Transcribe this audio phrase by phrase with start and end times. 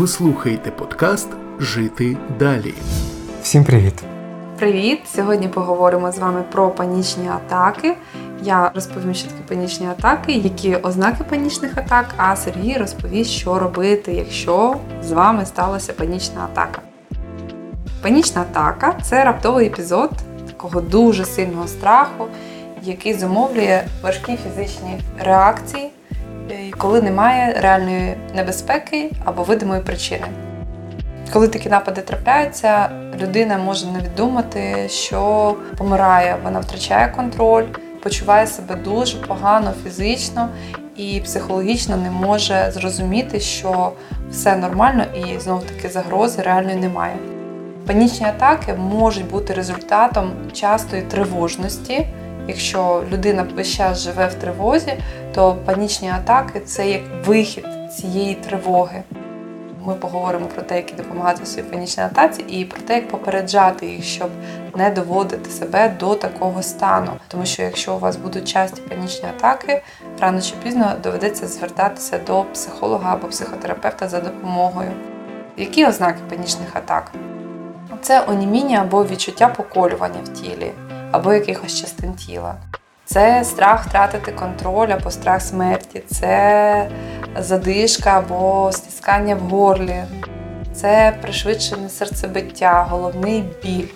[0.00, 2.74] Ви слухаєте подкаст Жити далі.
[3.42, 3.94] Всім привіт!
[4.58, 4.98] Привіт!
[5.14, 7.96] Сьогодні поговоримо з вами про панічні атаки.
[8.42, 14.12] Я розповім, що таке панічні атаки, які ознаки панічних атак, а Сергій розповість, що робити,
[14.12, 16.82] якщо з вами сталася панічна атака.
[18.02, 20.10] Панічна атака це раптовий епізод
[20.46, 22.26] такого дуже сильного страху,
[22.82, 25.90] який зумовлює важкі фізичні реакції,
[26.80, 30.26] коли немає реальної небезпеки або видимої причини.
[31.32, 32.90] Коли такі напади трапляються,
[33.20, 37.64] людина може навіть думати, що помирає, вона втрачає контроль,
[38.02, 40.48] почуває себе дуже погано фізично
[40.96, 43.92] і психологічно не може зрозуміти, що
[44.30, 47.16] все нормально і знов таки загрози реальної немає.
[47.86, 52.06] Панічні атаки можуть бути результатом частої тривожності.
[52.50, 54.92] Якщо людина весь час живе в тривозі,
[55.34, 59.02] то панічні атаки це як вихід цієї тривоги.
[59.84, 64.04] Ми поговоримо про те, як допомагати своїй панічній атаці, і про те, як попереджати їх,
[64.04, 64.30] щоб
[64.76, 67.10] не доводити себе до такого стану.
[67.28, 69.82] Тому що якщо у вас будуть часті панічні атаки,
[70.20, 74.90] рано чи пізно доведеться звертатися до психолога або психотерапевта за допомогою.
[75.56, 77.12] Які ознаки панічних атак?
[78.02, 80.72] Це оніміння або відчуття поколювання в тілі,
[81.12, 82.54] або якихось частин тіла.
[83.04, 86.88] Це страх втратити контроль або страх смерті, це
[87.38, 90.04] задишка або стискання в горлі,
[90.72, 93.86] це пришвидшене серцебиття, головний біль.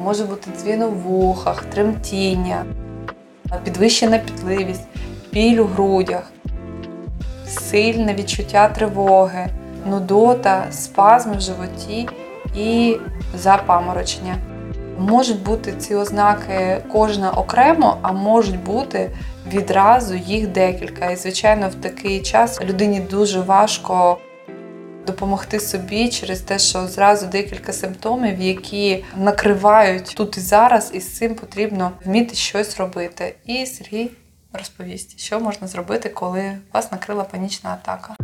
[0.00, 2.64] Може бути дзвін у вухах, тремтіння,
[3.64, 4.86] підвищена пітливість,
[5.32, 6.30] біль у грудях,
[7.48, 9.46] сильне відчуття тривоги,
[9.86, 12.08] нудота, спазми в животі
[12.56, 12.96] і
[13.34, 14.36] запаморочення.
[14.98, 19.10] Можуть бути ці ознаки кожна окремо, а можуть бути
[19.52, 21.10] відразу їх декілька.
[21.10, 24.18] І, звичайно, в такий час людині дуже важко
[25.06, 31.16] допомогти собі через те, що зразу декілька симптомів, які накривають тут і зараз, і з
[31.16, 33.34] цим потрібно вміти щось робити.
[33.46, 34.10] І Сергій
[34.52, 38.14] розповість, що можна зробити, коли вас накрила панічна атака.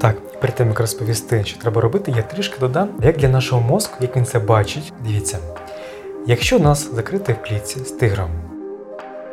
[0.00, 3.96] Так, перед тим як розповісти, що треба робити, я трішки додам, як для нашого мозку,
[4.00, 4.92] як він це бачить.
[5.06, 5.38] Дивіться,
[6.26, 8.30] якщо нас закрити в клітці з тигром,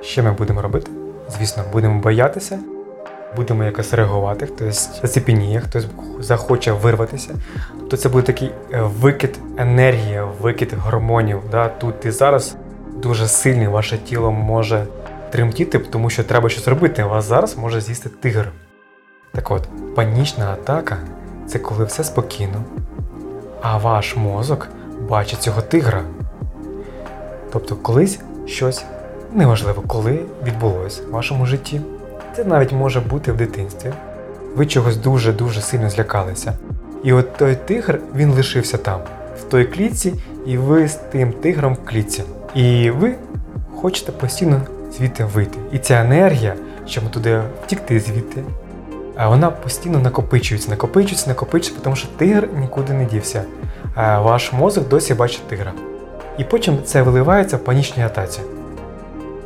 [0.00, 0.90] що ми будемо робити?
[1.38, 2.58] Звісно, будемо боятися,
[3.36, 5.86] будемо якось реагувати, хтось зацепеніє, хтось
[6.20, 7.34] захоче вирватися.
[7.78, 11.40] Тобто це буде такий е, викид енергії, викид гормонів.
[11.50, 11.68] Да?
[11.68, 12.56] Тут і зараз
[12.96, 14.86] дуже сильний ваше тіло може
[15.30, 17.04] тремтіти, тому що треба щось робити.
[17.04, 18.52] Вас зараз може з'їсти тигр.
[19.32, 20.98] Так от, панічна атака
[21.46, 22.64] це коли все спокійно,
[23.62, 24.68] а ваш мозок
[25.08, 26.02] бачить цього тигра.
[27.54, 28.84] Тобто колись щось
[29.32, 31.80] неважливо, коли відбулося в вашому житті.
[32.36, 33.92] Це навіть може бути в дитинстві.
[34.56, 36.58] Ви чогось дуже-дуже сильно злякалися.
[37.04, 39.00] І от той тигр він лишився там,
[39.40, 40.14] в той клітці,
[40.46, 42.22] і ви з тим тигром в клітці.
[42.54, 43.14] І ви
[43.76, 44.60] хочете постійно
[44.96, 45.58] звідти вийти.
[45.72, 46.54] І ця енергія,
[46.86, 48.42] щоб туди втікти звідти,
[49.26, 53.42] вона постійно накопичується, накопичується, накопичується, тому що тигр нікуди не дівся.
[53.96, 55.72] Ваш мозок досі бачить тигра.
[56.38, 58.40] І потім це виливається в панічній атаці.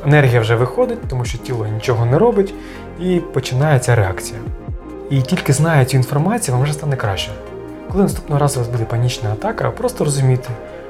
[0.05, 2.53] Енергія вже виходить, тому що тіло нічого не робить,
[2.99, 4.39] і починається реакція.
[5.09, 7.31] І тільки знає цю інформацію, вам вже стане краще.
[7.91, 10.49] Коли наступного разу у вас буде панічна атака, просто розуміти,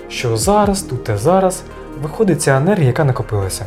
[0.09, 1.63] що зараз, тут і зараз
[2.01, 3.65] виходить ця енергія, яка накопилася.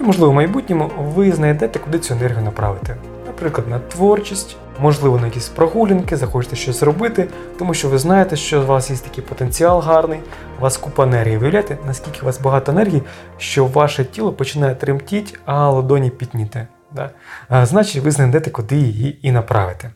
[0.00, 2.96] І, можливо, в майбутньому ви знайдете, куди цю енергію направити.
[3.26, 7.28] Наприклад, на творчість, можливо, на якісь прогулянки, захочете щось робити,
[7.58, 10.20] тому що ви знаєте, що у вас є такий потенціал гарний,
[10.58, 11.36] у вас купа енергії.
[11.36, 13.02] Виявляєте, наскільки у вас багато енергії,
[13.38, 16.66] що ваше тіло починає тремтіти, а ладоні пітніти.
[16.92, 17.10] Да?
[17.48, 19.90] А, Значить, ви знайдете, куди її і направити.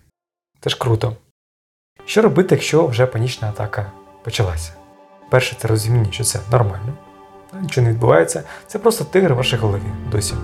[0.60, 1.16] Це ж круто.
[2.04, 3.92] Що робити, якщо вже панічна атака
[4.24, 4.72] почалася?
[5.30, 6.92] Перше, це розуміння, що це нормально,
[7.60, 10.34] нічого не відбувається, це просто тигр в вашій голові досі.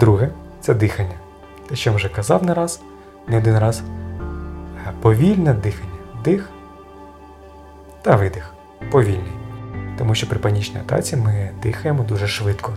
[0.00, 0.30] Друге
[0.60, 1.14] це дихання.
[1.68, 2.80] Те, що я вже казав не раз,
[3.28, 3.82] не один раз.
[5.00, 5.92] Повільне дихання.
[6.24, 6.50] Дих
[8.02, 8.54] та видих.
[8.90, 9.32] Повільний.
[9.98, 12.72] Тому що при панічній атаці ми дихаємо дуже швидко.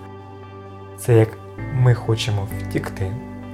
[0.98, 1.30] Це як
[1.74, 3.12] ми хочемо втікти.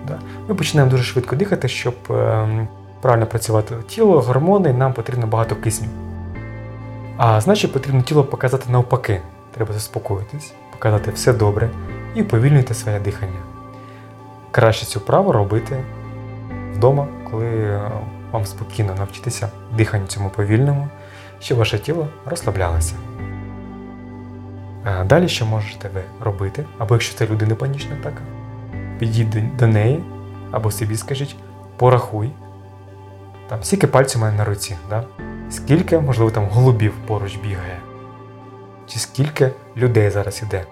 [0.08, 0.20] Да?
[0.48, 2.68] Ми починаємо дуже швидко дихати, щоб е,
[3.02, 5.88] правильно працювати тіло, гормони, нам потрібно багато кисню.
[7.18, 9.22] А значить, потрібно тіло показати навпаки.
[9.56, 11.70] Треба заспокоїтись, показати все добре
[12.16, 13.40] і уповільнюйте своє дихання.
[14.52, 15.84] Краще цю праву робити
[16.82, 17.92] вдома, коли е,
[18.32, 20.88] вам спокійно навчитися диханню цьому повільному,
[21.40, 22.96] щоб ваше тіло розслаблялося.
[24.86, 28.22] Е, далі що можете ви робити, або якщо це людина панічна атака,
[29.00, 30.04] підійдіть до неї
[30.52, 31.36] або собі скажіть,
[31.78, 32.32] порахуй
[33.50, 35.04] там, скільки пальців у мене на руці, да?
[35.50, 37.78] скільки, можливо, там голубів поруч бігає,
[38.88, 40.66] чи скільки людей зараз іде,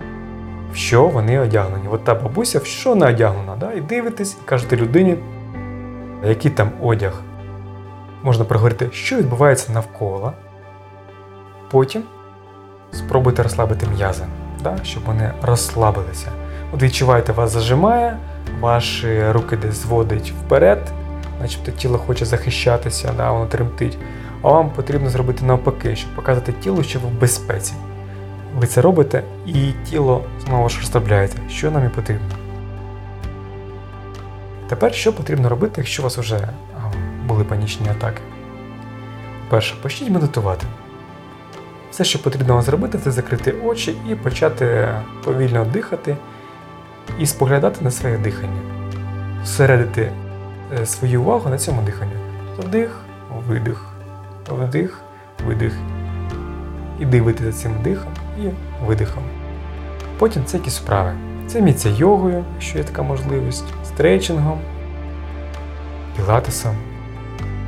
[0.73, 1.87] в що вони одягнені.
[1.91, 3.73] От та бабуся в що не одягнена, да?
[3.73, 5.17] і дивитесь, і кажете людині,
[6.23, 7.21] який там одяг.
[8.23, 10.33] Можна проговорити, що відбувається навколо.
[11.71, 12.03] Потім
[12.91, 14.23] спробуйте розслабити м'язи,
[14.63, 14.77] да?
[14.83, 16.31] щоб вони розслабилися.
[16.73, 18.17] От відчуваєте, вас зажимає,
[18.59, 20.91] ваші руки десь зводить вперед,
[21.41, 23.97] начебто тіло хоче захищатися, да, воно тремтить.
[24.41, 27.73] А вам потрібно зробити навпаки, щоб показати тілу, що ви в безпеці.
[28.59, 32.48] Ви це робите, і тіло знову ж розслабляється, що нам і потрібно.
[34.69, 36.49] Тепер що потрібно робити, якщо у вас вже
[37.25, 38.21] були панічні атаки?
[39.49, 40.67] Перше, почніть медитувати.
[41.91, 44.89] Все, що потрібно вам зробити, це закрити очі і почати
[45.23, 46.17] повільно дихати
[47.19, 48.61] і споглядати на своє дихання,
[49.45, 50.11] зсередити
[50.79, 52.13] е, свою увагу на цьому диханні.
[52.57, 52.99] Вдих,
[53.47, 53.85] видих,
[54.49, 55.01] вдих,
[55.47, 55.73] видих.
[56.99, 58.49] І дивитися цим дихом і
[58.85, 59.23] видихом.
[60.17, 61.28] Потім це якісь справи.
[61.49, 64.59] Займіться йогою, якщо є така можливість, стретчингом,
[66.15, 66.75] пілатесом.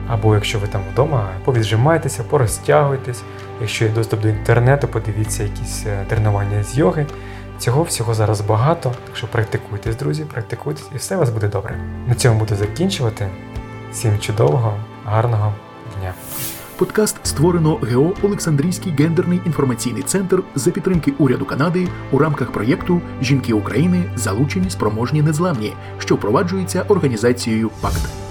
[0.08, 3.24] Або якщо ви там вдома, повіджимайтеся, порозтягуйтесь.
[3.62, 7.06] Якщо є доступ до інтернету, подивіться якісь е, тренування з йоги.
[7.60, 11.76] Цього всього зараз багато, так що практикуйтесь, друзі, практикуйтесь, і все у вас буде добре.
[12.08, 13.28] На цьому буду закінчувати.
[13.92, 14.74] Всім чудового,
[15.06, 15.54] гарного
[16.00, 16.14] дня!
[16.82, 23.54] Подкаст створено ГО Олександрійський гендерний інформаційний центр за підтримки уряду Канади у рамках проєкту Жінки
[23.54, 28.31] України залучені спроможні незламні, що впроваджується організацією ПАКТ.